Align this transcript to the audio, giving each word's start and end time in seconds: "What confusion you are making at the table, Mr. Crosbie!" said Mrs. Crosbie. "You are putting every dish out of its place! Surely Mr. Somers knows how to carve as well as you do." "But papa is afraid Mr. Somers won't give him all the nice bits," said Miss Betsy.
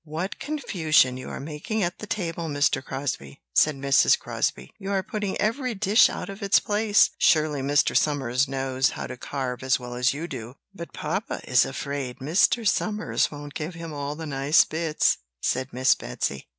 "What 0.03 0.39
confusion 0.39 1.15
you 1.17 1.29
are 1.29 1.39
making 1.39 1.83
at 1.83 1.99
the 1.99 2.07
table, 2.07 2.45
Mr. 2.49 2.83
Crosbie!" 2.83 3.43
said 3.53 3.75
Mrs. 3.75 4.17
Crosbie. 4.17 4.73
"You 4.79 4.89
are 4.91 5.03
putting 5.03 5.39
every 5.39 5.75
dish 5.75 6.09
out 6.09 6.27
of 6.27 6.41
its 6.41 6.59
place! 6.59 7.11
Surely 7.19 7.61
Mr. 7.61 7.95
Somers 7.95 8.47
knows 8.47 8.89
how 8.97 9.05
to 9.05 9.15
carve 9.15 9.61
as 9.61 9.79
well 9.79 9.93
as 9.93 10.11
you 10.11 10.27
do." 10.27 10.55
"But 10.73 10.91
papa 10.91 11.41
is 11.43 11.65
afraid 11.65 12.17
Mr. 12.17 12.67
Somers 12.67 13.29
won't 13.29 13.53
give 13.53 13.75
him 13.75 13.93
all 13.93 14.15
the 14.15 14.25
nice 14.25 14.65
bits," 14.65 15.19
said 15.39 15.71
Miss 15.71 15.93
Betsy. 15.93 16.47